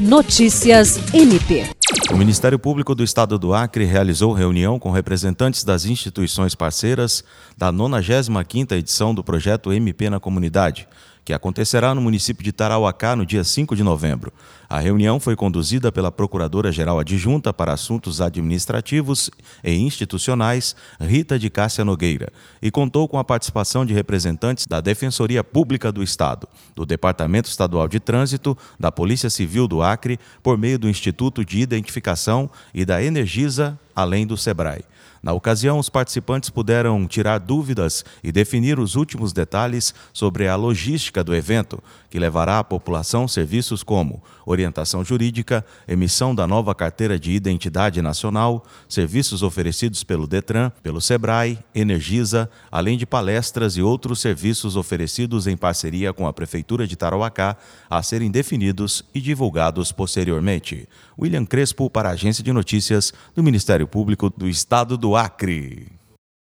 Notícias 0.00 0.98
MP. 1.12 1.66
O 2.10 2.16
Ministério 2.16 2.58
Público 2.58 2.94
do 2.94 3.04
Estado 3.04 3.38
do 3.38 3.52
Acre 3.52 3.84
realizou 3.84 4.32
reunião 4.32 4.78
com 4.78 4.90
representantes 4.90 5.62
das 5.62 5.84
instituições 5.84 6.54
parceiras 6.54 7.22
da 7.54 7.70
95ª 7.70 8.78
edição 8.78 9.14
do 9.14 9.22
projeto 9.22 9.70
MP 9.70 10.08
na 10.08 10.18
Comunidade, 10.18 10.88
que 11.30 11.34
acontecerá 11.34 11.94
no 11.94 12.00
município 12.00 12.42
de 12.42 12.50
Tarauacá 12.50 13.14
no 13.14 13.24
dia 13.24 13.44
5 13.44 13.76
de 13.76 13.84
novembro. 13.84 14.32
A 14.68 14.80
reunião 14.80 15.20
foi 15.20 15.36
conduzida 15.36 15.92
pela 15.92 16.10
Procuradora-Geral 16.10 16.98
Adjunta 16.98 17.52
para 17.52 17.72
Assuntos 17.72 18.20
Administrativos 18.20 19.30
e 19.62 19.72
Institucionais, 19.76 20.74
Rita 21.00 21.38
de 21.38 21.48
Cássia 21.48 21.84
Nogueira, 21.84 22.32
e 22.60 22.68
contou 22.68 23.06
com 23.06 23.16
a 23.16 23.22
participação 23.22 23.86
de 23.86 23.94
representantes 23.94 24.66
da 24.66 24.80
Defensoria 24.80 25.44
Pública 25.44 25.92
do 25.92 26.02
Estado, 26.02 26.48
do 26.74 26.84
Departamento 26.84 27.48
Estadual 27.48 27.86
de 27.86 28.00
Trânsito, 28.00 28.58
da 28.78 28.90
Polícia 28.90 29.30
Civil 29.30 29.68
do 29.68 29.82
Acre, 29.82 30.18
por 30.42 30.58
meio 30.58 30.80
do 30.80 30.88
Instituto 30.88 31.44
de 31.44 31.60
Identificação 31.60 32.50
e 32.74 32.84
da 32.84 33.00
Energisa, 33.00 33.78
além 33.94 34.26
do 34.26 34.36
SEBRAE. 34.36 34.84
Na 35.22 35.34
ocasião, 35.34 35.78
os 35.78 35.90
participantes 35.90 36.48
puderam 36.48 37.06
tirar 37.06 37.38
dúvidas 37.38 38.04
e 38.24 38.32
definir 38.32 38.78
os 38.78 38.94
últimos 38.96 39.34
detalhes 39.34 39.94
sobre 40.14 40.48
a 40.48 40.56
logística 40.56 41.22
do 41.22 41.34
evento, 41.34 41.82
que 42.08 42.18
levará 42.18 42.58
à 42.58 42.64
população 42.64 43.28
serviços 43.28 43.82
como 43.82 44.22
orientação 44.46 45.04
jurídica, 45.04 45.64
emissão 45.86 46.34
da 46.34 46.46
nova 46.46 46.74
carteira 46.74 47.18
de 47.18 47.32
identidade 47.32 48.00
nacional, 48.00 48.64
serviços 48.88 49.42
oferecidos 49.42 50.02
pelo 50.02 50.26
Detran, 50.26 50.72
pelo 50.82 51.02
Sebrae, 51.02 51.58
Energisa, 51.74 52.50
além 52.72 52.96
de 52.96 53.04
palestras 53.04 53.76
e 53.76 53.82
outros 53.82 54.20
serviços 54.20 54.74
oferecidos 54.74 55.46
em 55.46 55.56
parceria 55.56 56.14
com 56.14 56.26
a 56.26 56.32
Prefeitura 56.32 56.86
de 56.86 56.96
Tarauacá, 56.96 57.58
a 57.90 58.02
serem 58.02 58.30
definidos 58.30 59.04
e 59.14 59.20
divulgados 59.20 59.92
posteriormente. 59.92 60.88
William 61.18 61.44
Crespo 61.44 61.90
para 61.90 62.08
a 62.08 62.12
Agência 62.12 62.42
de 62.42 62.52
Notícias 62.52 63.12
do 63.36 63.42
Ministério 63.42 63.79
Público 63.88 64.30
do 64.30 64.48
Estado 64.48 64.96
do 64.96 65.16
Acre. 65.16 65.99